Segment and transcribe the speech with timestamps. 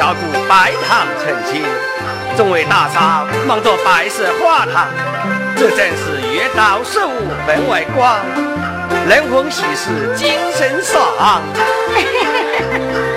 [0.00, 0.06] 住。
[0.06, 1.62] 我已敲鼓拜堂成亲，
[2.36, 4.88] 众位大嫂忙着摆设花堂，
[5.56, 8.18] 这正是月到十五分外光，
[9.06, 11.42] 人逢喜事精神爽。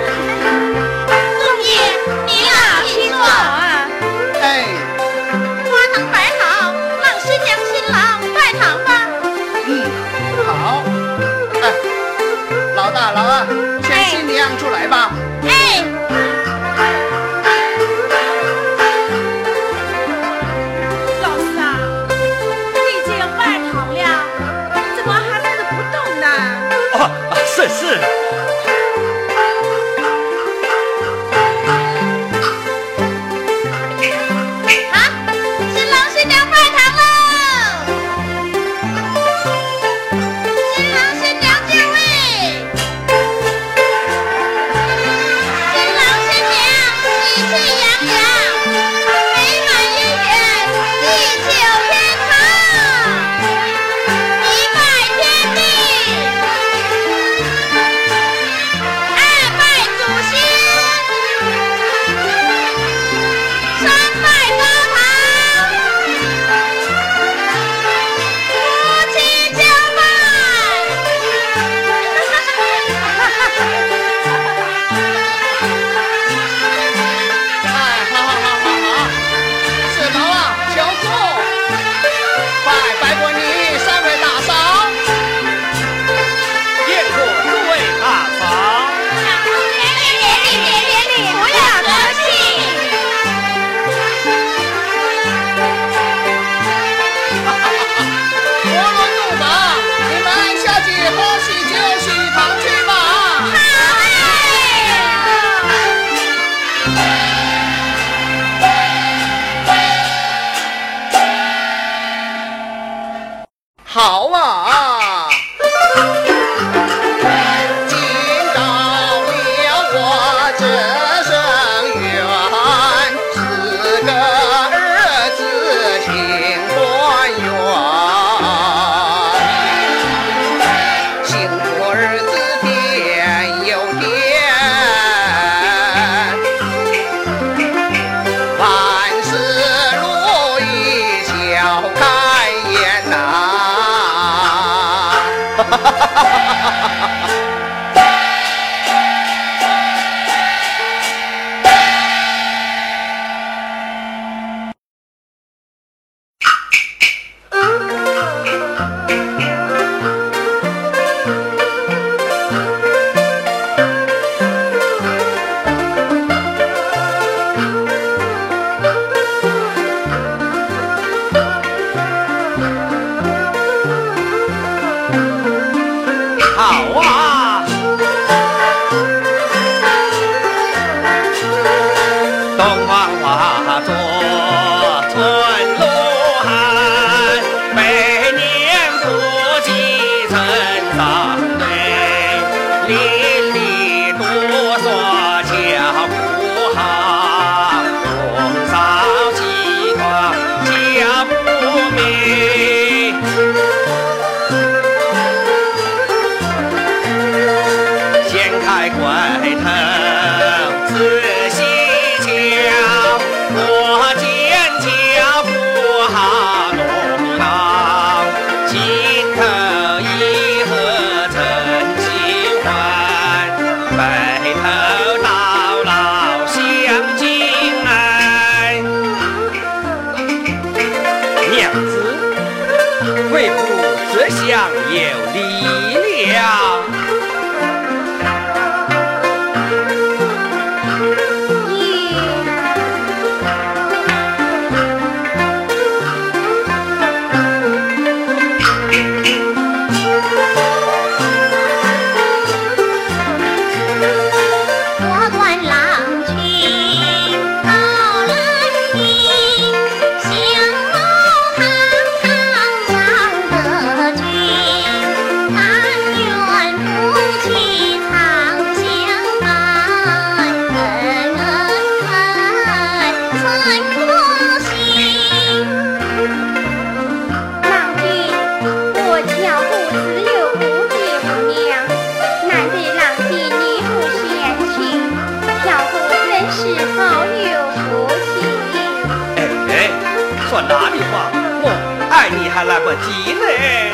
[292.66, 293.93] 来不及嘞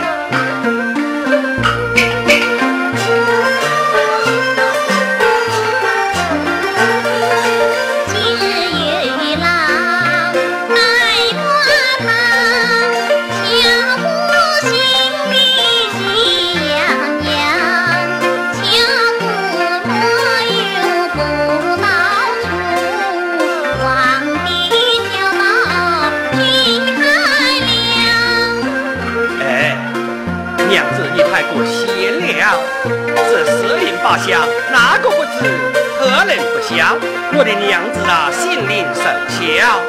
[37.41, 39.01] 我的娘子啊，心灵手
[39.31, 39.81] 巧，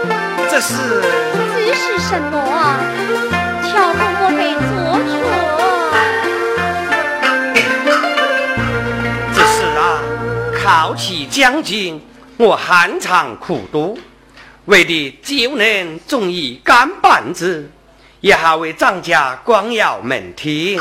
[0.49, 0.73] 这是
[1.53, 2.79] 这是什么啊？
[3.61, 4.63] 巧公莫非做
[5.03, 5.13] 错？
[9.35, 9.99] 这是啊，
[10.63, 12.01] 考起将军，
[12.37, 13.99] 我寒窗苦读，
[14.67, 17.69] 为的就能中一干板子，
[18.21, 20.79] 也好为张家光耀门庭。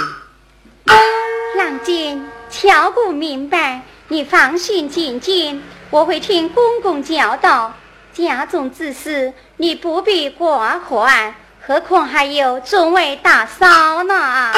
[2.62, 2.70] 郎君。
[2.70, 7.74] 巧姑明白，你放心进京，我会听公公教导。
[8.12, 11.34] 家中之事，你不必挂怀，
[11.64, 14.52] 何况还有众位大嫂呢。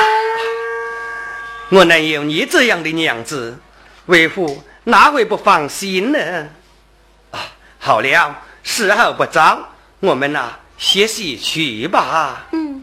[1.71, 3.59] 我能有你这样的娘子，
[4.07, 6.49] 为父哪会不放心呢？
[7.31, 7.39] 啊，
[7.79, 9.69] 好了，时候不早，
[10.01, 12.47] 我们呐歇息去吧。
[12.53, 12.81] 嗯。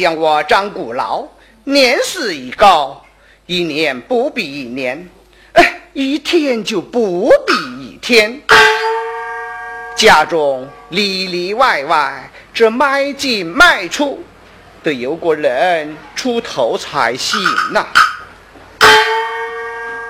[0.00, 1.28] 见我张古老，
[1.64, 3.04] 年事已高，
[3.44, 5.10] 一年不比一年，
[5.52, 7.52] 哎，一天就不比
[7.84, 8.40] 一天。
[9.94, 14.24] 家中里里外外，这买进卖出，
[14.82, 17.38] 得有个人出头才行
[17.74, 17.86] 呐。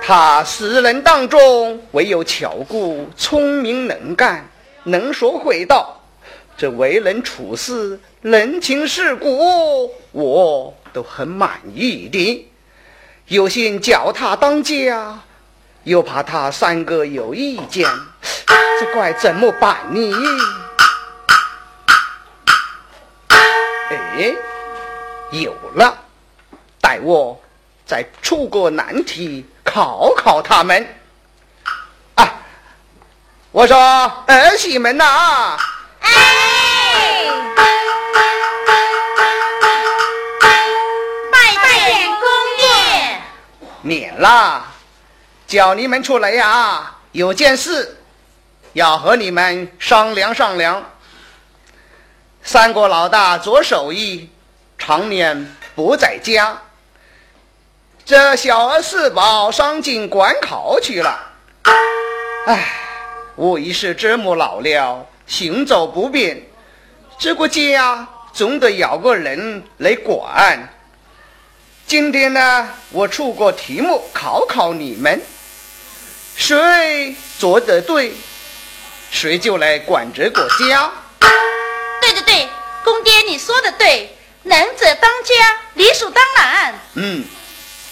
[0.01, 4.49] 他十人当中，唯有巧姑聪明能干，
[4.85, 6.00] 能说会道。
[6.61, 12.47] 这为人处事，人情世故，我都很满意的。
[13.25, 15.21] 有心叫他当家，
[15.85, 17.89] 又怕他三哥有意见，
[18.79, 20.13] 这该怎么办呢？
[23.89, 24.35] 哎，
[25.31, 25.97] 有了，
[26.79, 27.41] 待我
[27.87, 30.87] 再出个难题考考他们。
[32.13, 32.33] 啊，
[33.51, 33.75] 我说
[34.27, 35.03] 儿媳们呐。
[35.03, 35.80] 哎，拜见公爷。
[41.31, 42.25] 拜见公
[42.59, 43.21] 爷
[43.81, 44.65] 免了，
[45.47, 47.97] 叫你们出来呀，有件事
[48.73, 50.91] 要和你们商量商量。
[52.43, 54.29] 三国老大左手义，
[54.77, 56.57] 常年不在家。
[58.03, 61.19] 这小儿四宝上进官考去了，
[62.47, 62.73] 唉，
[63.35, 65.05] 我已是这么老了。
[65.31, 66.43] 行走不便，
[67.17, 70.67] 这个家总得要个人来管。
[71.87, 75.21] 今天呢，我出个题目考考你们，
[76.35, 78.11] 谁做得对，
[79.09, 80.91] 谁就来管这个家。
[82.01, 82.49] 对对对，
[82.83, 86.79] 公爹你说的对，能者当家，理所当然。
[86.95, 87.23] 嗯，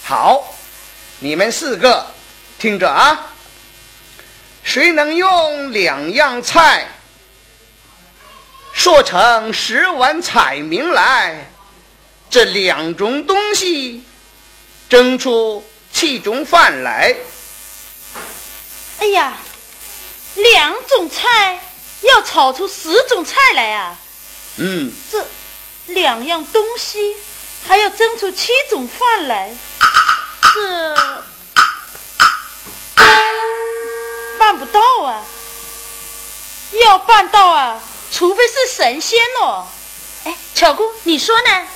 [0.04, 0.54] 好，
[1.20, 2.04] 你们四个
[2.58, 3.32] 听着啊，
[4.62, 6.86] 谁能用两样菜？
[8.72, 11.50] 说成十碗彩名来，
[12.30, 14.04] 这两种东西
[14.88, 17.14] 蒸出七种饭来。
[18.98, 19.34] 哎呀，
[20.34, 21.60] 两种菜
[22.02, 23.96] 要炒出十种菜来啊！
[24.56, 25.26] 嗯，这
[25.86, 27.16] 两样东西
[27.66, 29.54] 还要蒸出七种饭来，
[30.54, 30.94] 这
[34.38, 35.24] 办不到啊！
[36.84, 37.80] 要办到啊！
[38.12, 39.66] 除非是神仙哦，
[40.24, 41.66] 哎，巧姑，你说呢？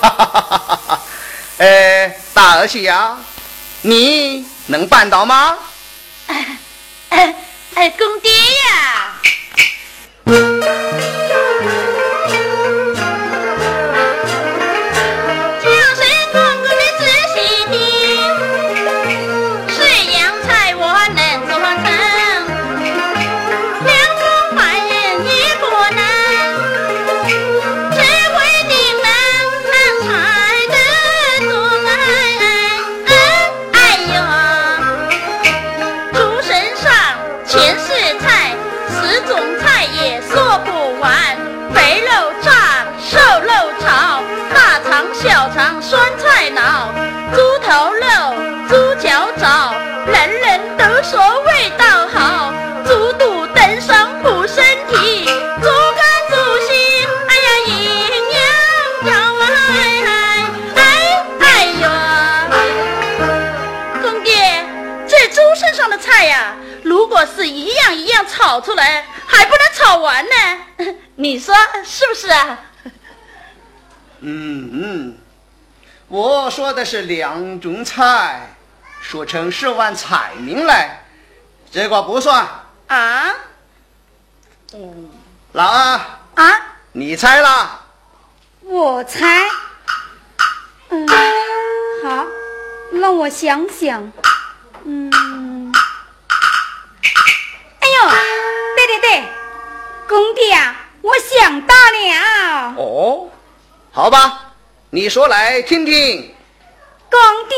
[0.00, 1.02] 哈哈哈哈哈！
[1.58, 3.16] 呃，大儿媳呀，
[3.82, 5.58] 你能办到吗？
[7.10, 7.34] 哎
[7.74, 9.14] 哎，公爹呀！
[67.34, 72.60] 是一样一样炒出来，还不能炒完呢， 你说是不是啊？
[74.20, 75.18] 嗯嗯，
[76.08, 78.54] 我说的是两种菜，
[79.00, 81.04] 说成十万菜名来，
[81.70, 82.46] 这个不算
[82.88, 83.34] 啊。
[84.74, 85.10] 嗯，
[85.52, 86.00] 老二
[86.34, 87.80] 啊，你猜啦？
[88.60, 89.40] 我猜。
[90.90, 91.08] 嗯，
[92.04, 92.26] 好，
[92.92, 94.12] 让我想想。
[94.84, 95.10] 嗯。
[98.76, 99.22] 对对对，
[100.08, 102.74] 公爹啊，我想到了。
[102.76, 103.28] 哦，
[103.92, 104.54] 好吧，
[104.90, 106.34] 你说来听听。
[107.10, 107.56] 公爹。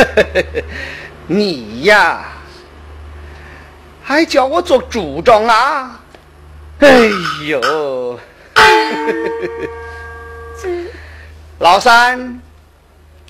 [1.26, 2.24] 你呀，
[4.02, 6.00] 还叫我做主庄啊？
[6.80, 6.88] 哎
[7.46, 8.18] 呦！
[11.58, 12.40] 老三，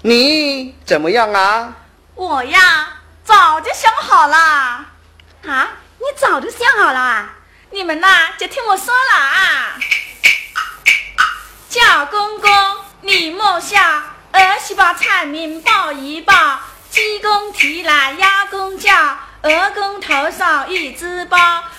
[0.03, 1.77] 你怎么样啊？
[2.15, 4.37] 我呀，早就想好了。
[5.47, 7.35] 啊，你早就想好了啊？
[7.71, 8.07] 你们呐，
[8.39, 9.79] 就听我说了啊。
[11.69, 12.51] 叫公公，
[13.01, 14.00] 你莫笑，
[14.71, 16.33] 儿媳把菜名报一报。
[16.91, 18.93] 鸡公提来鸭公叫，
[19.43, 21.37] 鹅公头上一只包。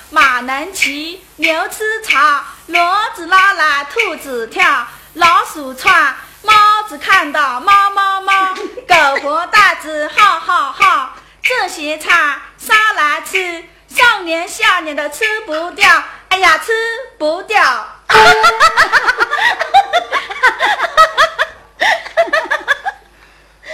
[0.10, 6.54] 马能骑，牛吃草，骡子拉来兔子跳，老鼠窜，猫
[6.90, 8.54] 子看到猫猫猫，
[8.88, 11.14] 狗 活袋子号号号。
[11.42, 16.74] 这些菜杀来吃，上年下年的吃不掉，哎呀吃
[17.18, 17.88] 不掉。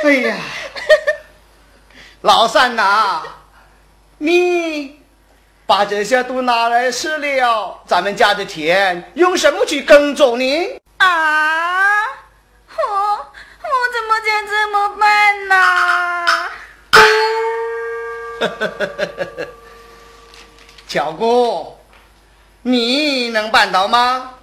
[0.08, 0.38] 哎呀！
[2.22, 3.22] 老三呐，
[4.20, 5.02] 你
[5.66, 10.80] 把这些都拿来吃了，咱们家的田用什么去耕种呢？
[10.96, 15.56] 啊，我我怎么就这么办呢？
[20.88, 21.78] 巧姑，
[22.62, 24.36] 你能办到吗？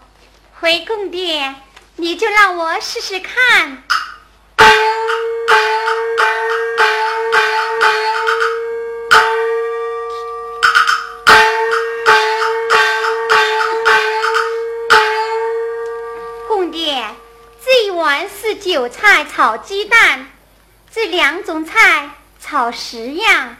[0.60, 1.56] 回宫殿，
[1.96, 3.82] 你就让我试试看。
[18.54, 20.28] 韭菜炒鸡蛋，
[20.92, 23.56] 这两种菜炒十样。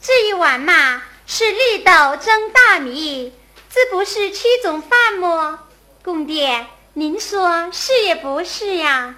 [0.00, 3.32] 这一碗嘛是绿豆蒸大米，
[3.68, 5.60] 这不是七种饭么？
[6.02, 9.16] 公爹，您说是也不是呀？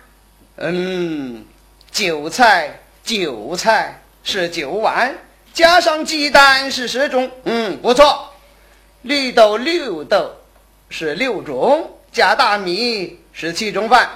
[0.57, 1.45] 嗯，
[1.91, 5.19] 韭菜韭菜是九碗，
[5.53, 7.31] 加上鸡蛋是十种。
[7.45, 8.33] 嗯，不错。
[9.03, 10.37] 绿豆绿豆
[10.89, 14.11] 是六种，加大米是七种饭。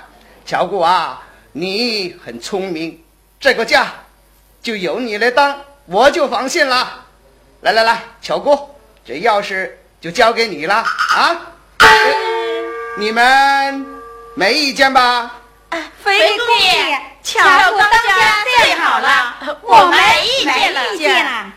[0.45, 1.23] 乔姑啊，
[1.53, 3.03] 你很聪明，
[3.41, 3.87] 这个家
[4.63, 7.07] 就由你来当，我就放心了。
[7.61, 9.71] 来来来，乔姑，这钥匙
[10.01, 11.41] 就交给你了啊！
[12.99, 13.87] 你们
[14.35, 15.39] 没意见吧？
[16.03, 20.97] 飞公爷，乔姑当家最好了，我没意见了。
[20.97, 21.53] 见了，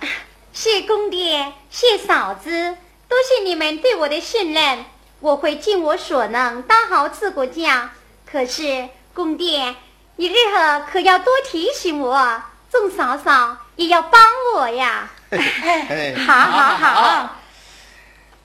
[0.53, 2.77] 谢公爹，谢嫂子，
[3.09, 4.85] 多谢你们对我的信任，
[5.19, 7.91] 我会尽我所能当好这个家。
[8.29, 9.75] 可是，公爹，
[10.17, 12.41] 你日后可要多提醒我，
[12.71, 14.21] 众嫂嫂也要帮
[14.55, 15.09] 我呀。
[16.27, 17.35] 好，好，好，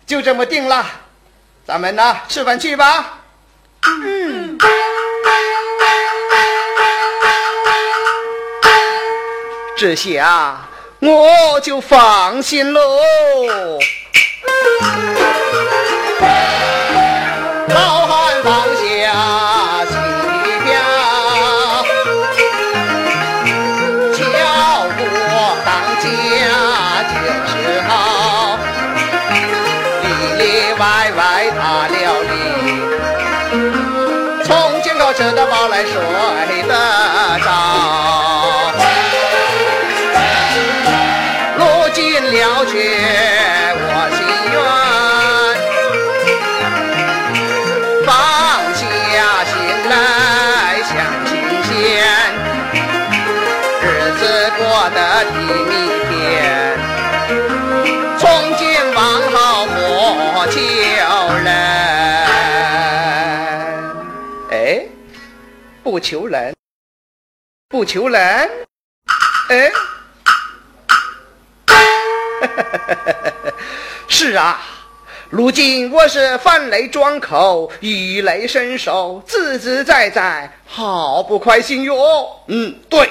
[0.06, 0.86] 就这么定了。
[1.66, 3.18] 咱们呢，吃饭去吧。
[3.84, 4.58] 嗯。
[9.76, 10.68] 这些啊，
[11.00, 12.80] 我就放心喽。
[17.68, 17.99] 老
[66.00, 66.54] 求人，
[67.68, 68.50] 不求人，
[69.48, 69.70] 哎，
[74.08, 74.60] 是啊，
[75.28, 82.40] 如今我是泛泪装口，以泪伸手，自自在在，好不开心哟。
[82.48, 83.08] 嗯，对，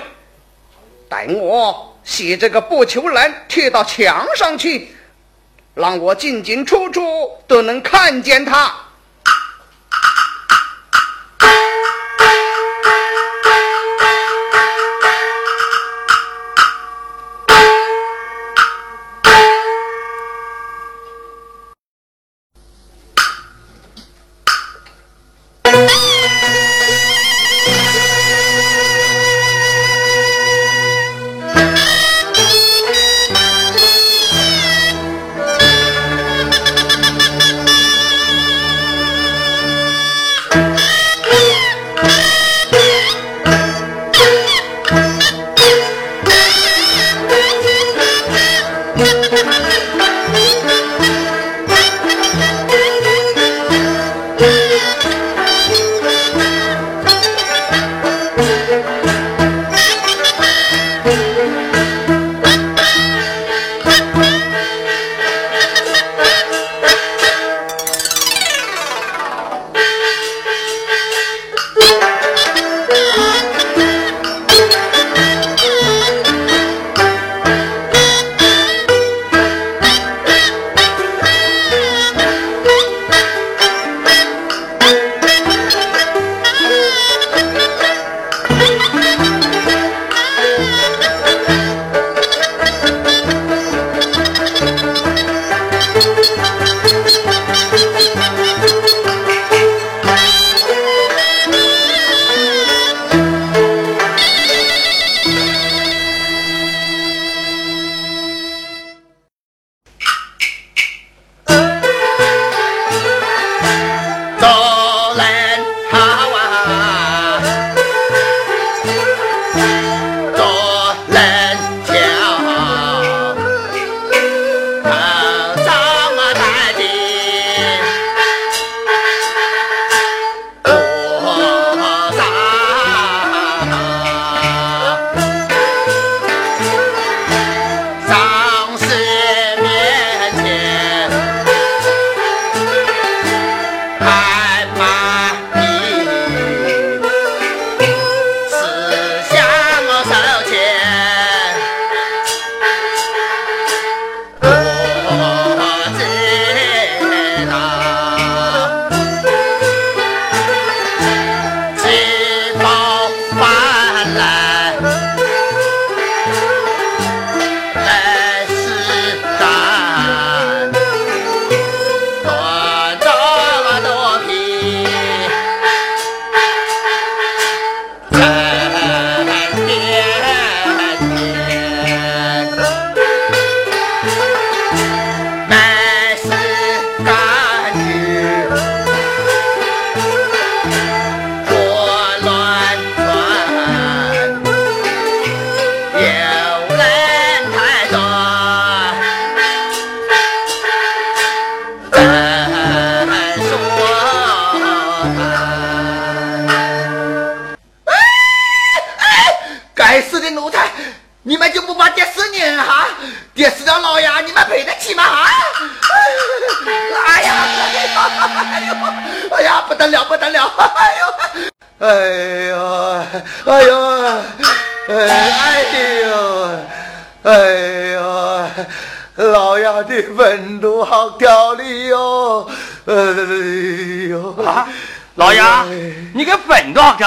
[1.08, 4.96] 待我写这个不求人贴到墙上去，
[5.76, 7.02] 让我进进出出
[7.48, 8.76] 都能看见他。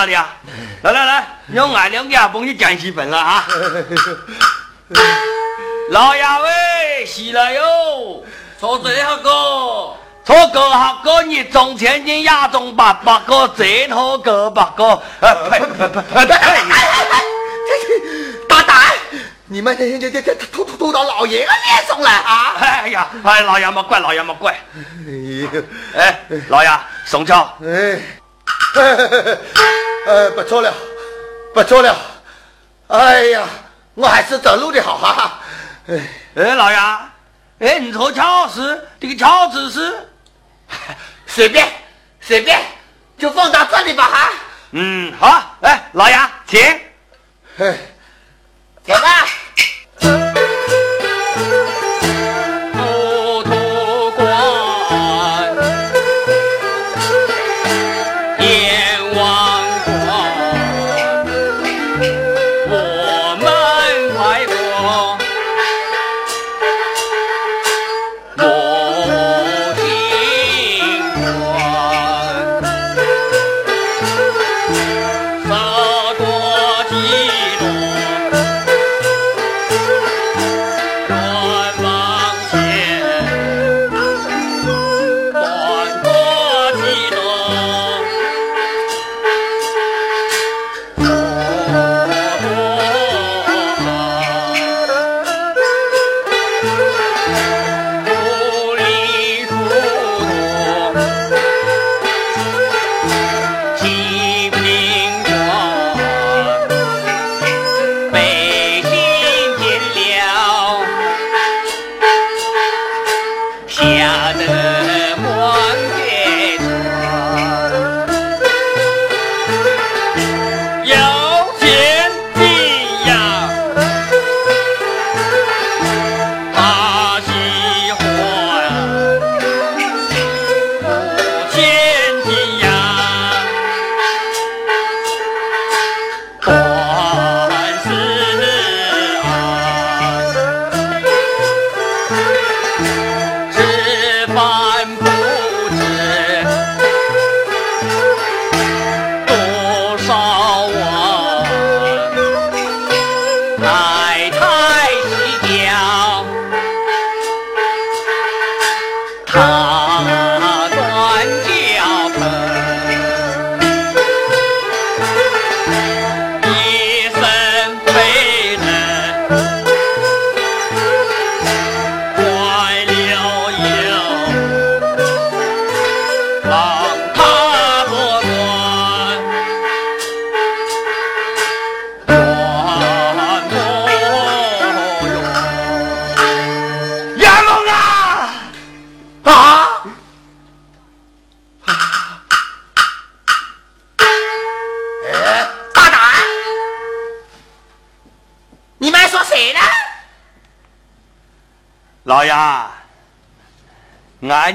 [0.07, 3.47] 来来来，用俺两家帮你讲戏份了啊！
[5.91, 8.25] 老爷喂，起来哟！
[8.59, 9.31] 坐这好哥，
[10.25, 15.03] 好哥好哥，你中千金亚中八八个，这头哥八个。
[15.21, 16.35] 呃，呸呸呸呸呸！
[18.49, 18.77] 大胆！
[19.47, 22.55] 你们这这这这吐吐吐到老爷的脸上来啊！
[22.59, 24.59] 哎呀，哎，老爷莫怪，老爷莫怪。
[25.95, 26.71] 哎，老爷
[27.05, 27.53] 宋桥。
[27.63, 28.01] 哎，
[30.05, 30.75] 呃，不错了，
[31.55, 31.97] 不错了。
[32.89, 33.47] 哎呀，
[33.95, 35.41] 我还是走路的好哈哈。
[35.89, 36.01] 哎，
[36.35, 37.11] 哎，老杨，
[37.61, 40.09] 哎，你说巧事，这个巧字是？
[41.27, 41.67] 随便，
[42.21, 42.61] 随便，
[43.17, 44.33] 就放到这里吧哈。
[44.73, 46.61] 嗯，好，哎，老杨，请。
[47.59, 47.77] 哎，
[48.85, 49.27] 走吧。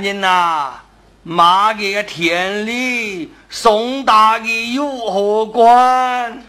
[0.07, 0.79] 人呐，
[1.23, 6.43] 马给田里送大给有何关？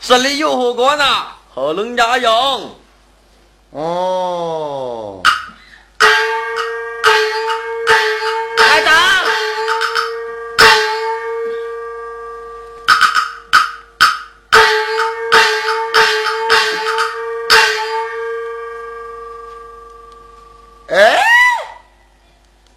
[0.00, 1.28] 这里有何关呐？
[1.54, 2.74] 和人家用。
[3.70, 5.22] 哦。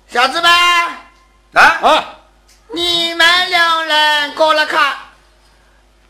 [0.08, 0.52] 小子们，
[1.54, 2.16] 啊啊！
[2.76, 4.96] 你们两人过来看，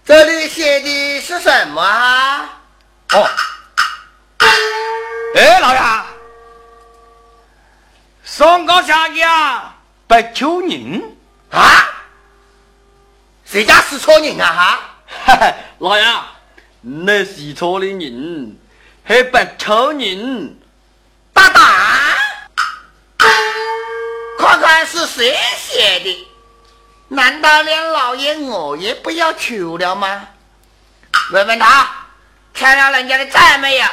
[0.06, 0.82] 这里写
[1.44, 2.50] 什么啊？
[3.12, 3.30] 哦，
[5.36, 5.80] 哎，老爷，
[8.24, 9.74] 上高下呀，
[10.08, 11.04] 白求人
[11.52, 11.90] 啊？
[13.44, 14.80] 谁家是错人啊？
[15.26, 16.06] 哈，老爷，
[16.80, 18.58] 那是错的人，
[19.04, 20.58] 还白求人，
[21.34, 21.62] 大胆！
[24.40, 26.28] 看看是谁写的？
[27.10, 30.30] 难道连老爷我也不要求了吗？
[31.34, 31.90] 问问他，
[32.54, 33.86] 欠了人家的债没有？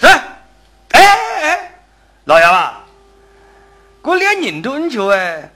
[0.00, 0.06] 是。
[0.08, 1.00] 哎
[1.42, 1.72] 哎，
[2.24, 2.82] 老爷啊，
[4.02, 5.48] 我连人都不求哎，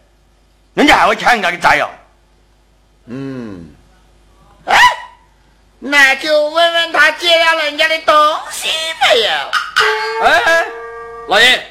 [0.75, 1.91] 人家还会欠人家的债哟？
[3.07, 3.75] 嗯。
[4.67, 4.79] 哎，
[5.81, 8.15] 那就问问他借了人家的东
[8.53, 8.69] 西
[9.01, 9.31] 没有？
[10.23, 10.67] 哎哎，
[11.27, 11.67] 老爷。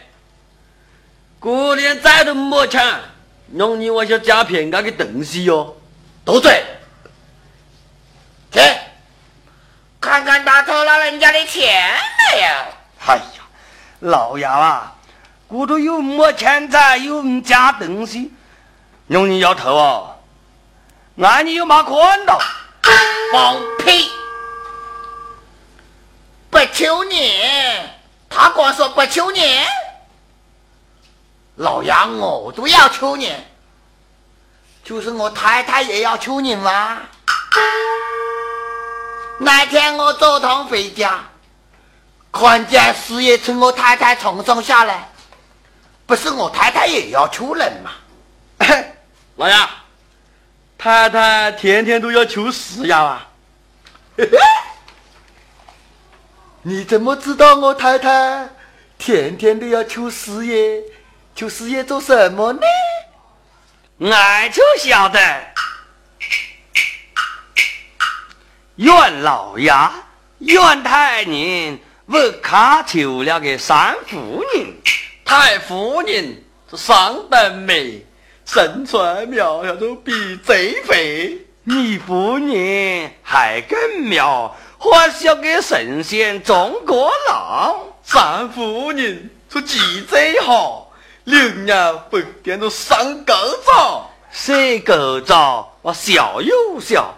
[1.40, 2.86] 过年债都没欠，
[3.56, 5.78] 让你我想诈骗家的东西哟！
[6.26, 6.62] 多嘴，
[8.52, 8.60] 去
[10.02, 11.94] 看看他偷了人家的钱
[12.34, 12.48] 没有？
[13.06, 13.24] 哎呀，
[14.00, 14.96] 老爷啊，
[15.48, 18.32] 骨头又没钱财，又没家东西，
[19.08, 20.16] 用你摇头啊？
[21.16, 22.40] 那你有嘛看到？
[23.34, 24.10] 放屁！
[26.50, 27.38] 不求你，
[28.30, 29.60] 他光说不求你，
[31.58, 33.36] 老杨我都要求你，
[34.84, 37.00] 就是我太太也要求你吗？
[39.40, 41.20] 那天我坐堂回家，
[42.32, 45.10] 看见师爷从我太太床上下来，
[46.06, 47.92] 不是我太太也要求人吗？
[49.38, 49.70] 老杨，
[50.78, 53.28] 太太天天都要求师爷啊？
[56.64, 58.50] 你怎么知道我太太
[58.98, 60.84] 天天都要求师爷？
[61.34, 64.12] 求师爷做什么呢？
[64.12, 65.20] 俺就晓得，
[68.80, 69.74] 袁老爷、
[70.38, 74.74] 袁太人我卡求了个三夫人，
[75.26, 78.06] 太夫人是上等美，
[78.46, 81.46] 身材苗条都比贼肥。
[81.66, 87.82] 你夫人还更妙，还是要给神仙中过老。
[88.02, 89.78] 三夫人是记
[90.10, 90.94] 者好，
[91.26, 93.36] 两人不点都上高
[93.68, 94.10] 照。
[94.32, 95.78] 谁高照？
[95.82, 97.14] 我笑又笑，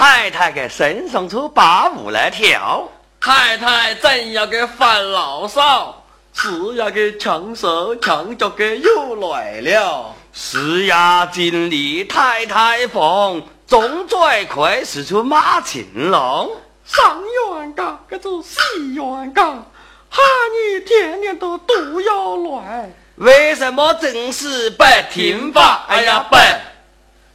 [0.00, 2.88] 太太给身上出八舞来跳。
[3.20, 6.02] 太太怎要给烦牢骚？
[6.32, 10.14] 是要给强手强脚给又来了。
[10.32, 16.50] 是呀，经历太太风，总最快使出马青龙。
[16.86, 19.70] 上元岗，这是西元岗，
[20.08, 22.90] 哈你天天都都要来。
[23.16, 24.82] 为什么正事不
[25.12, 25.84] 听话？
[25.88, 26.36] 哎呀，不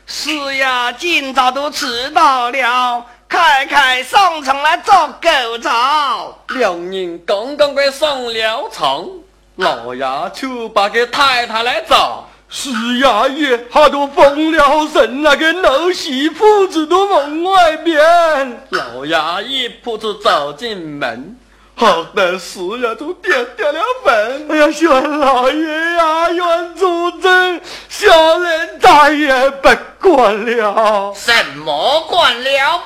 [0.06, 6.44] 是呀，今早都迟到了，快快上床来做狗澡。
[6.48, 9.08] 两人刚刚快上了床，
[9.56, 12.28] 老爷就把给太太来找。
[12.52, 18.66] 是呀，爷，他都疯了神，那个老媳妇子都往外边。
[18.70, 21.38] 老爷一步子走进门，
[21.80, 24.48] 好的是呀，都点点了门。
[24.50, 31.14] 哎呀，袁老爷呀，袁主正，小人再也不管了。
[31.16, 32.82] 什么管了？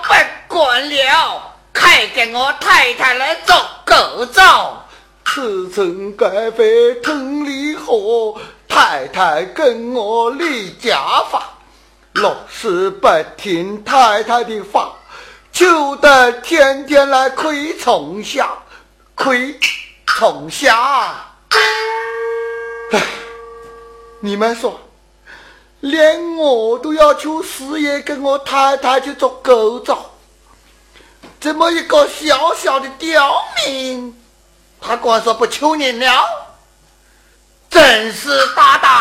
[0.48, 1.42] 不管了！
[1.74, 4.86] 快给我太太来做狗照。
[5.24, 8.40] 此城该非同理何？
[8.68, 10.96] 太太跟我离家
[11.32, 11.42] 法，
[12.12, 14.92] 若是不听太太的话，
[15.50, 18.50] 就得天天来亏从下，
[19.14, 19.58] 窥
[20.06, 21.36] 虫下。
[22.90, 23.02] 唉，
[24.20, 24.80] 你们说，
[25.80, 30.12] 连我都要求师爷跟我太太去做狗澡，
[31.40, 34.14] 这么一个小小的刁民，
[34.80, 36.42] 他光说不求你了。
[37.70, 38.92] 真是大胆！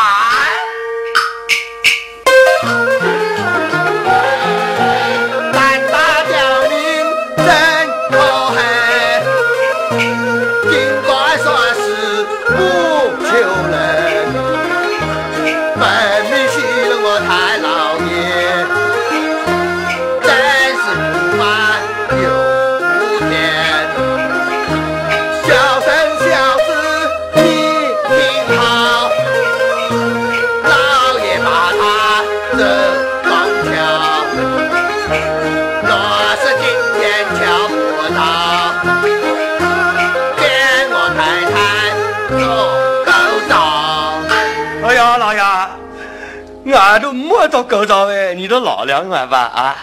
[47.44, 49.76] 俺都没做狗澡哎，你都老两碗吧啊！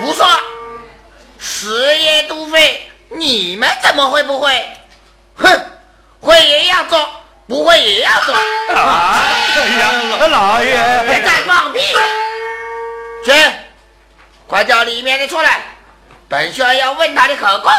[0.00, 0.26] 胡说，
[1.38, 4.70] 事业都会，你们怎么会不会？
[5.36, 5.48] 哼，
[6.20, 7.08] 会也要做，
[7.48, 8.34] 不会也要做。
[8.74, 9.22] 啊！
[9.56, 11.80] 哎呀，老爷，别再放屁！
[13.24, 13.32] 去，
[14.46, 15.60] 快叫里面的出来，
[16.28, 17.72] 本帅要问他的口供。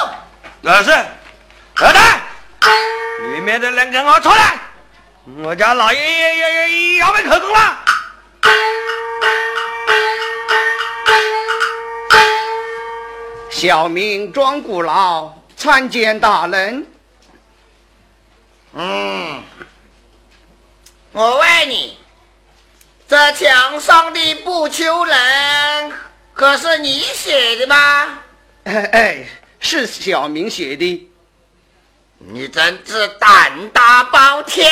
[0.61, 2.01] 老是，老大，
[3.33, 4.55] 里面的人跟我出来。
[5.43, 6.67] 我家老爷爷要要
[7.07, 7.77] 要问口供了。
[13.49, 16.85] 小民庄古老参见大人。
[18.73, 19.43] 嗯，
[21.11, 21.97] 我问你，
[23.07, 25.91] 这墙上的不求人，
[26.35, 28.19] 可是你写的吗？
[28.65, 29.25] 哎哎，
[29.59, 31.09] 是小明写的。
[32.19, 34.71] 你真是胆大包天！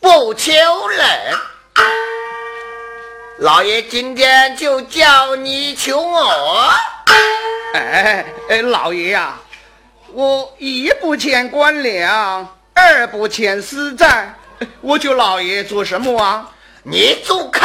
[0.00, 0.52] 不求
[0.88, 1.38] 人，
[3.38, 6.70] 老爷今天就叫你求我。
[7.74, 9.38] 哎哎，老爷呀，
[10.12, 14.34] 我一不欠官粮，二不欠私债，
[14.80, 16.50] 我求老爷做什么啊？
[16.84, 17.60] 你住口！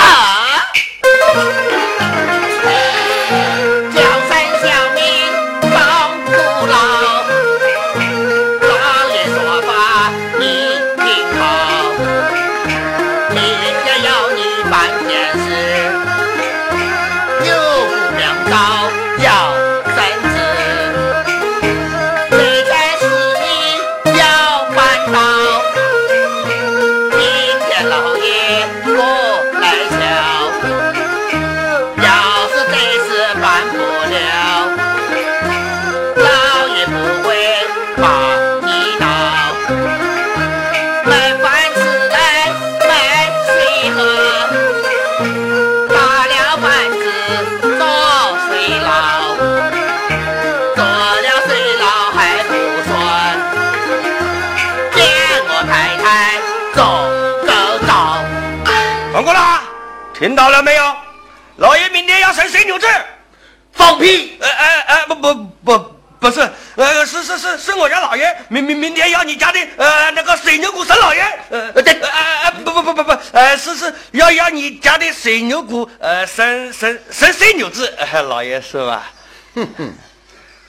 [74.17, 77.95] 要要你家的水牛骨呃生生生水牛子，
[78.27, 79.11] 老爷是吧？
[79.55, 79.93] 哼哼，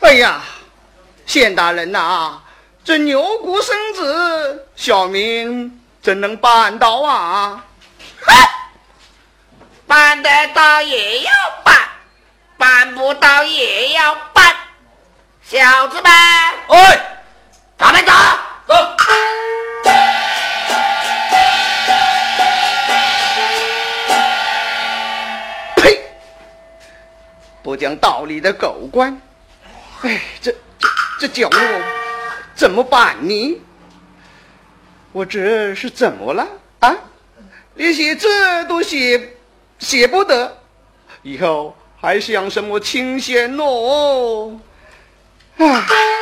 [0.00, 0.42] 哎呀，
[1.26, 2.38] 县大人呐，
[2.84, 7.64] 这牛骨生子，小民怎能办到啊？
[9.86, 11.30] 办得到也要
[11.64, 11.74] 办，
[12.58, 14.54] 办不到也要办，
[15.42, 16.12] 小子们，
[16.68, 17.22] 哎，
[17.78, 18.12] 咱们走
[18.66, 18.74] 走。
[27.68, 29.20] 不讲道理的狗官，
[30.00, 30.88] 哎，这这
[31.20, 31.82] 这叫我
[32.54, 33.60] 怎么办呢？
[35.12, 36.48] 我这是怎么了
[36.80, 36.96] 啊？
[37.74, 38.26] 连写字
[38.64, 39.34] 都写。
[39.78, 40.56] 写不得，
[41.20, 44.58] 以后还想什么清闲哦？
[45.58, 46.17] 哎。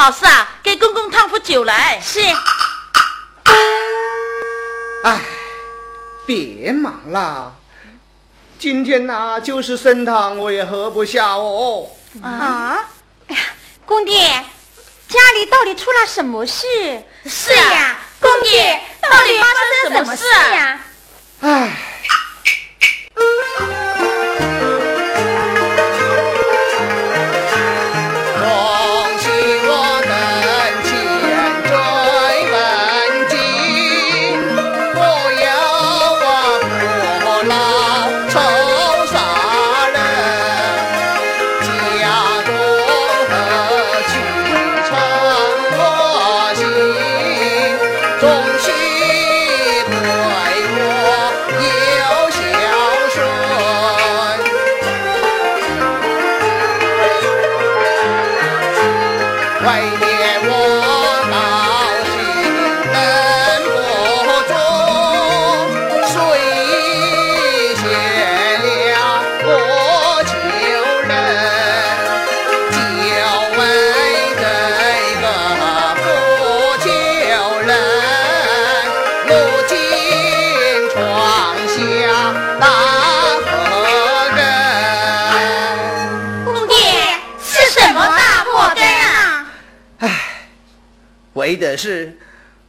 [0.00, 2.00] 老四啊，给公公烫壶酒来。
[2.00, 2.20] 是。
[5.04, 5.20] 哎，
[6.24, 7.54] 别忙了，
[8.58, 11.86] 今天呐，就是参汤我也喝不下哦。
[12.22, 12.78] 啊？
[13.28, 13.42] 哎呀，
[13.84, 14.26] 公爹，
[15.06, 16.66] 家里到底出了什么事？
[17.26, 20.24] 是呀，公爹，到底发生什么事
[20.54, 20.80] 呀？
[21.42, 21.76] 哎。
[48.20, 48.49] 通
[91.50, 92.16] 为的是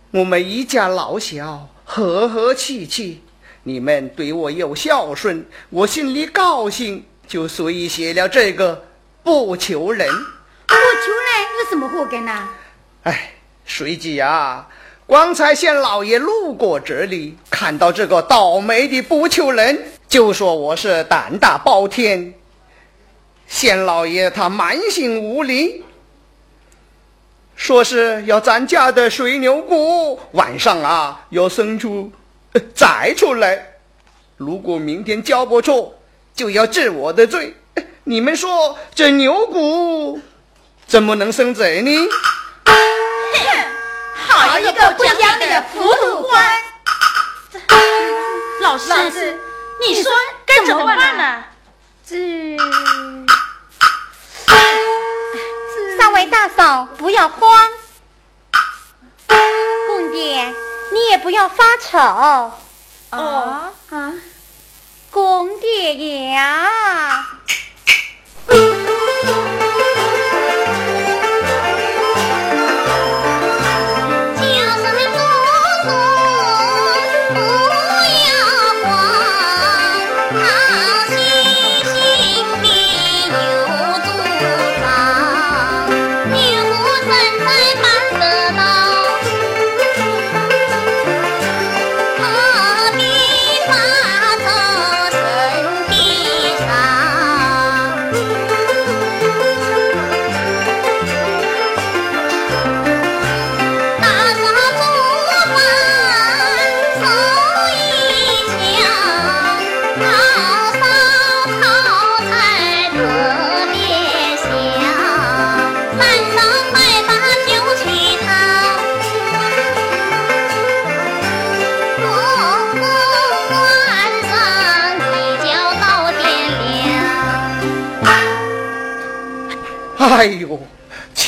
[0.09, 3.21] 我们一家老小和和气气，
[3.61, 8.85] 你们对我又孝顺，我心里高兴，就随意写了这个
[9.21, 10.09] 不求人。
[10.09, 12.49] 不求人有什么祸根呢？
[13.03, 13.33] 哎，
[13.67, 14.67] 随即啊，
[15.05, 22.33] 光才县老爷路过这里，看到这个倒霉的不求人，就说我是胆大包天。
[23.45, 25.83] 县老爷他蛮行无礼。
[27.55, 32.11] 说是要咱家的水牛骨晚上啊要生出
[32.73, 33.75] 再出来，
[34.37, 35.95] 如果明天交不出，
[36.33, 37.55] 就要治我的罪。
[38.03, 40.19] 你们说这牛骨
[40.87, 42.09] 怎么能生贼呢？
[44.27, 46.43] 好一个不讲理的糊涂官！
[48.61, 48.91] 老师，
[49.79, 50.11] 你说
[50.45, 51.43] 该怎么办呢？
[52.05, 52.57] 这，
[55.97, 56.11] 三
[56.97, 57.69] 不要慌，
[59.87, 60.53] 公爹
[60.93, 61.97] 你也不要发愁。
[63.11, 64.13] 哦啊，
[65.11, 67.27] 公爹呀！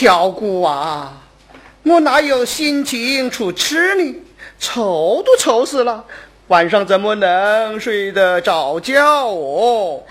[0.04, 1.14] 乔姑啊，
[1.84, 4.16] 我哪有心情出吃呢？
[4.60, 6.04] 愁都愁死了，
[6.48, 10.04] 晚上怎么能睡得着觉哦？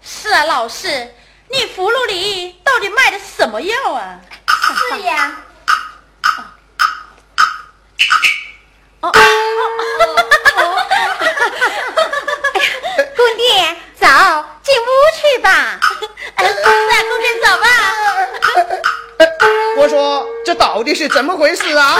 [0.00, 1.12] 是啊，老师，
[1.48, 4.20] 你葫芦里到底卖的什么药啊？
[4.94, 5.40] 是呀。
[9.00, 9.10] 哦
[21.14, 21.96] 怎么回事啊？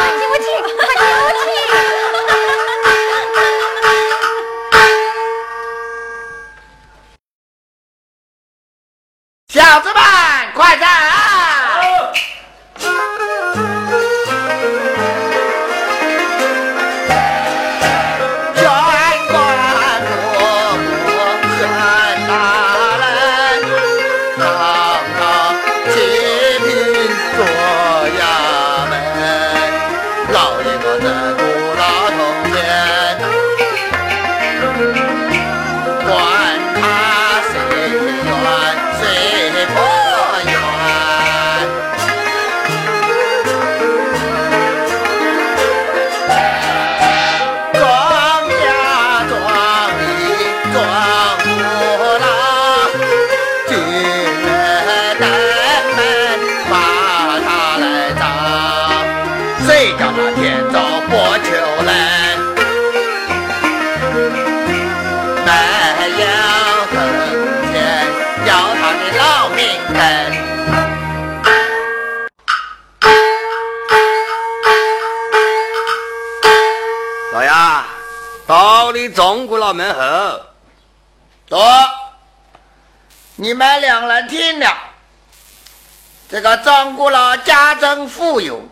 [88.44, 88.62] 有，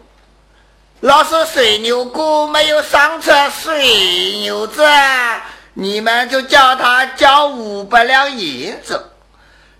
[1.00, 4.86] 老是水牛姑没有上车水牛子，
[5.72, 9.12] 你们就叫他交五百两银子，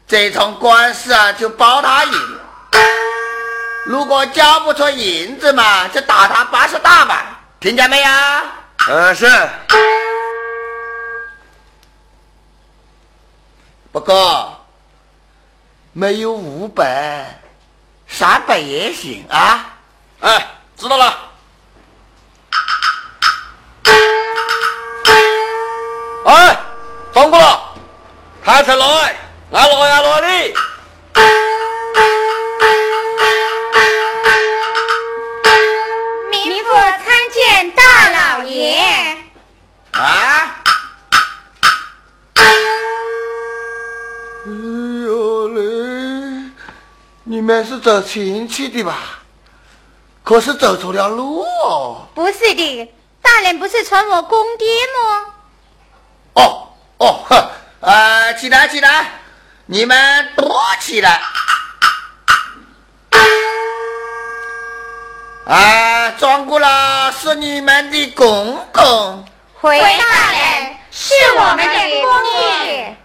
[0.06, 2.38] 这场官司啊就包他赢。
[3.86, 7.24] 如果交不出银子嘛，就打他八十大板，
[7.58, 8.08] 听见没有？
[8.88, 9.26] 呃是，
[13.90, 14.56] 不过
[15.92, 17.40] 没有五百，
[18.06, 19.76] 三百也行啊。
[20.20, 20.46] 哎，
[20.76, 21.18] 知道了。
[26.26, 26.58] 哎，
[27.12, 27.74] 中过了，
[28.44, 29.16] 抬出来，
[29.50, 30.28] 来挪呀挪的。
[36.30, 39.16] 民妇参见大老爷。
[39.92, 40.62] 啊，
[42.36, 42.42] 哎
[45.04, 46.50] 呦嘞！
[47.24, 49.19] 你们是走亲戚的吧？
[50.22, 52.06] 可是走错了路哦。
[52.14, 55.26] 不是的，大人不是传我公爹吗？
[56.34, 56.68] 哦
[56.98, 57.50] 哦，呵，
[57.80, 59.06] 呃，起来起来，
[59.66, 61.20] 你们躲起来。
[65.46, 69.24] 啊，庄姑老是你们的公公。
[69.60, 72.96] 回大人，是我们的公爹。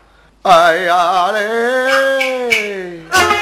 [0.44, 3.02] 哎呀嘞！
[3.12, 3.35] 谁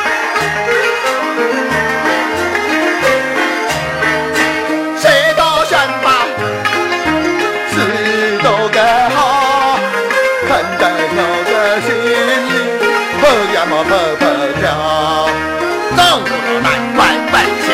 [13.64, 13.89] 跑呀么跑
[14.20, 14.26] 跑
[14.59, 14.64] 跳，
[15.95, 17.01] 中国难关
[17.32, 17.68] 本修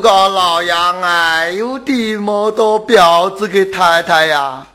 [0.00, 4.66] 如果老杨啊有这么多婊子给太太呀，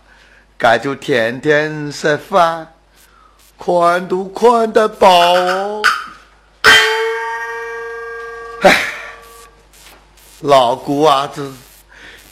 [0.55, 2.71] 该就天天吃饭，
[3.57, 5.81] 宽都宽得饱哦。
[8.61, 8.83] 唉，
[10.41, 11.51] 老姑伢子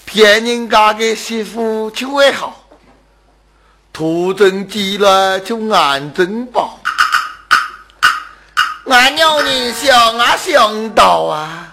[0.06, 2.68] 骗人家的媳妇就会好，
[3.92, 6.80] 图真急了就安真饱。
[8.86, 11.73] 俺娘人想啊想到啊，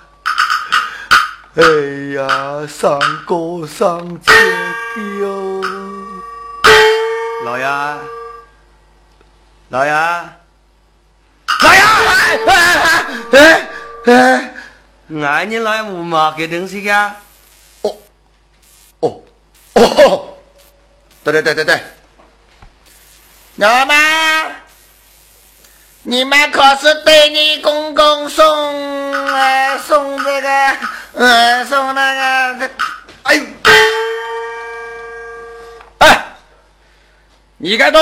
[1.60, 1.66] 哎
[2.14, 5.60] 呀，上过上节的哟。
[7.44, 7.66] 老爷，
[9.68, 9.92] 老爷，
[11.60, 12.88] 老爷，哎哎
[13.32, 13.68] 哎
[14.06, 14.54] 哎，
[15.22, 17.16] 俺你老爷无嘛给东西呀？
[17.82, 17.94] 哦
[19.00, 19.20] 哦
[19.74, 20.38] 哦，
[21.22, 21.82] 对对对对对，
[23.56, 23.94] 老妈，
[26.04, 28.46] 你们可是对你公公送
[29.34, 30.48] 呃送这个
[31.20, 32.70] 呃送那个，
[33.24, 33.44] 哎呦，
[35.98, 36.24] 哎，
[37.58, 38.00] 你该都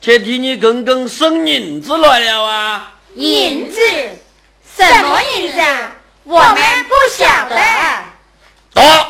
[0.00, 2.94] 去替你公公送银子来了啊？
[3.16, 3.78] 银子？
[4.74, 5.60] 什么银子？
[6.24, 7.56] 我们不晓得。
[8.76, 9.06] 哦，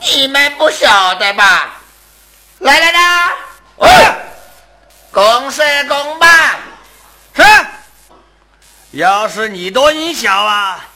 [0.00, 1.78] 你们不晓得吧？
[2.60, 3.32] 来来来，
[3.80, 4.16] 哎，
[5.10, 6.56] 公事公办。
[7.34, 7.66] 哼，
[8.92, 10.86] 要是你多音小啊，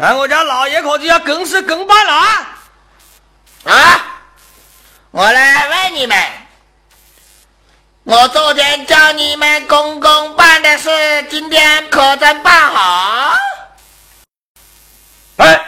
[0.00, 2.56] 那我家老爷可就要更事更办了啊！
[3.64, 4.04] 啊！
[5.10, 6.16] 我来问你们，
[8.04, 10.88] 我昨天叫你们公公办的事，
[11.28, 13.36] 今天可真办好？
[15.38, 15.60] 哎，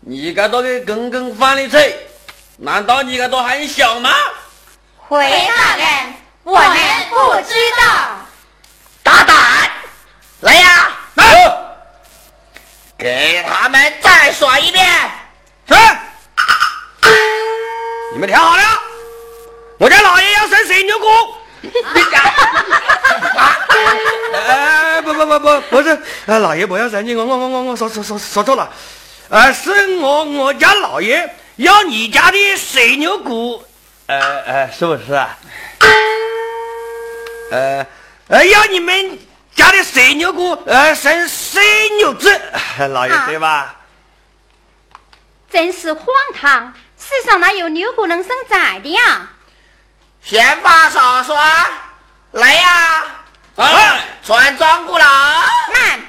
[0.00, 2.06] 你该都给公公犯的罪，
[2.58, 4.10] 难道你个都很小吗？
[4.98, 5.18] 回
[5.48, 6.76] 大人，我们
[7.08, 8.18] 不知道。
[9.02, 9.70] 大胆！
[10.40, 11.63] 来呀，来，
[12.96, 14.86] 给他们再说一遍。
[15.68, 15.74] 是，
[18.12, 18.62] 你们听好了，
[19.78, 21.06] 我家老爷要生水牛骨。
[24.46, 28.70] 哎，不不不不，不是，哎，老爷不要生气，我我我我我说说说说错了，
[29.30, 33.64] 呃，是我我家老爷要你家的水牛骨，
[34.06, 35.38] 呃呃，是不是啊？
[37.50, 37.86] 呃
[38.28, 39.18] 呃，要你们
[39.54, 41.62] 家的水牛骨，呃，生水
[41.98, 42.40] 牛子，
[42.90, 43.76] 老爷对吧？
[45.50, 46.74] 真是荒唐！
[46.98, 49.28] 世上哪有牛骨能生崽的呀？
[50.22, 51.36] 闲话少说，
[52.32, 53.04] 来呀，
[53.56, 55.06] 啊，传庄姑老。
[55.06, 56.00] 慢，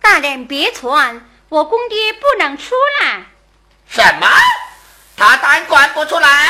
[0.00, 3.22] 大人别传，我公爹不能出来，
[3.88, 4.26] 什么？
[5.16, 6.48] 他当管不出来？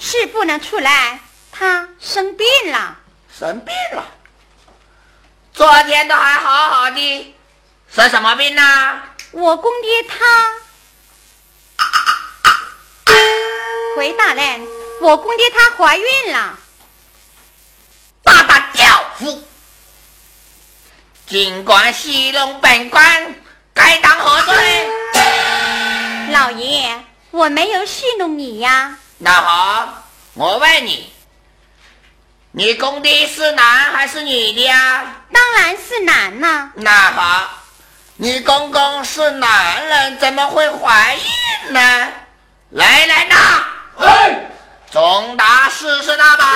[0.00, 1.20] 是不能出来，
[1.52, 2.96] 他生病了。
[3.38, 4.04] 生病了。
[5.54, 7.34] 昨天都还好好的，
[7.94, 9.00] 生什么病呢？
[9.30, 10.52] 我公爹他，
[13.96, 14.66] 回大人，
[15.00, 16.58] 我公爹她怀孕了。
[18.24, 19.44] 大胆刁夫！
[21.28, 23.36] 尽管戏弄本官，
[23.72, 24.88] 该当何罪？
[26.32, 28.98] 老爷，我没有戏弄你呀。
[29.18, 30.02] 那好，
[30.34, 31.13] 我问你，
[32.56, 35.04] 你公爹是男还是女的呀？
[35.32, 37.48] 当然是男呐、那好，
[38.14, 42.08] 你公公是男人，怎么会怀孕呢？
[42.70, 43.64] 来人呐！
[43.98, 44.50] 哎，
[44.92, 46.46] 重打四十大板。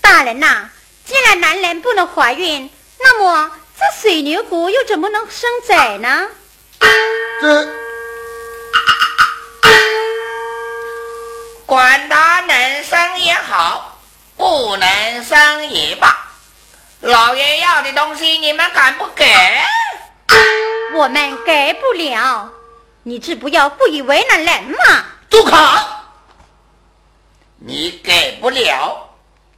[0.00, 0.70] 大人呐，
[1.04, 6.28] 既然男人不能怀孕，那么这水牛骨又怎么能生崽呢？
[7.42, 7.68] 这
[11.66, 12.33] 管他
[13.34, 13.98] 也好，
[14.36, 16.16] 不能生也罢，
[17.00, 19.26] 老爷要的东西你们敢不给？
[20.94, 22.48] 我们给不了，
[23.02, 25.04] 你这不要故意为难人嘛。
[25.28, 25.56] 住口！
[27.58, 29.10] 你给不了，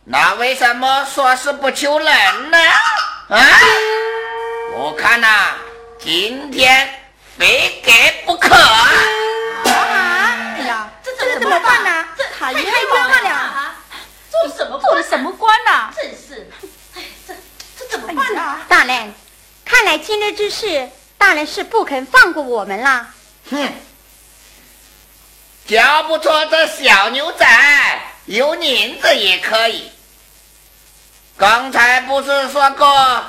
[0.04, 2.58] 那为什么说是不求人呢？
[3.28, 3.38] 啊！
[4.74, 5.52] 我看呐、
[5.98, 6.88] 今天
[7.38, 8.54] 非给不可。
[8.54, 8.88] 啊
[9.66, 12.04] 哎呀，这这怎么办呢？
[12.16, 13.65] 这太太冤冤枉了啊！
[14.42, 15.92] 做什么做的什么官呐？
[15.94, 16.50] 真是，
[16.94, 17.34] 哎，这
[17.78, 18.60] 这怎么办啊？
[18.68, 19.14] 大人，
[19.64, 23.14] 看来今日之事，大人是不肯放过我们啦。
[23.50, 23.72] 哼，
[25.66, 27.46] 交不出这小牛仔，
[28.26, 29.90] 有银子也可以。
[31.36, 33.24] 刚才不是说过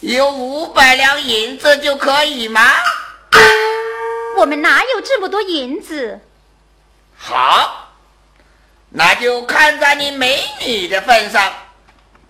[0.00, 2.62] 有五百两银子就可以吗？
[4.36, 6.20] 我们哪有这么多银子？
[7.18, 7.89] 好，
[8.92, 11.52] 那就看在你美女的份上，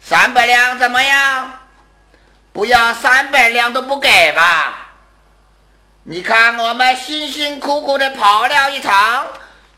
[0.01, 1.53] 三百两怎么样？
[2.53, 4.89] 不要三百两都不给吧？
[6.03, 9.27] 你看我们辛辛苦苦的跑了一场，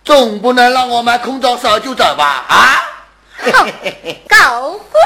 [0.04, 2.44] 总不能让我们空着手就走吧？
[2.48, 2.82] 啊！
[3.42, 3.72] 哼，
[4.28, 5.02] 狗官！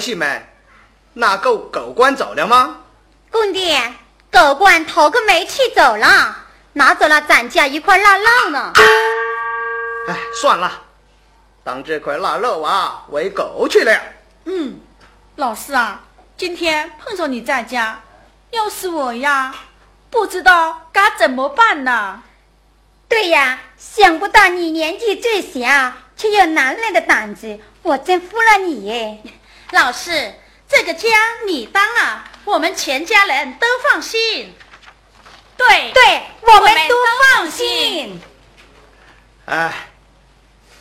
[0.00, 0.42] 儿媳们，
[1.12, 2.78] 那狗狗官走了吗？
[3.30, 3.78] 公爹，
[4.32, 6.38] 狗官头个煤气走了，
[6.72, 8.72] 拿走了咱家一块腊肉呢。
[10.08, 10.72] 哎，算了，
[11.62, 13.92] 当这块腊肉啊喂狗去了。
[14.46, 14.80] 嗯，
[15.36, 16.00] 老师啊，
[16.38, 18.00] 今天碰上你在家，
[18.52, 19.54] 要是我呀，
[20.08, 22.22] 不知道该怎么办呢。
[23.06, 29.22] 对呀，想不到你年纪最小，却有男人的胆子，我真服了你耶！
[29.72, 30.34] 老师，
[30.68, 31.08] 这个家
[31.46, 34.54] 你当了，我们全家人都放心，
[35.56, 36.94] 对对，我们都
[37.34, 38.20] 放心。
[39.46, 39.86] 哎。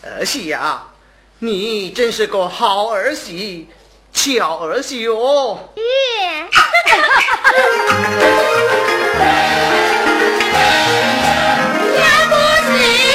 [0.02, 0.94] 儿媳啊，
[1.40, 3.68] 你真是个好儿媳，
[4.14, 5.72] 巧儿媳哦。
[5.76, 6.48] 耶。
[6.50, 7.52] 哈哈哈。
[12.30, 13.09] 不。